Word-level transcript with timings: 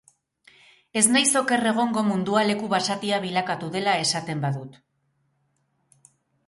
Ez 1.01 1.03
naiz 1.15 1.29
oker 1.41 1.65
egongo 1.73 2.03
mundua 2.07 2.47
leku 2.47 2.71
basatia 2.73 3.21
bilakatu 3.27 3.73
dela 3.77 3.95
esaten 4.09 4.43
badut. 4.49 4.83